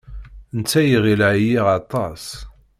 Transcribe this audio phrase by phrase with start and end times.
[0.57, 2.23] Netta iɣil ɛyiɣ aṭas.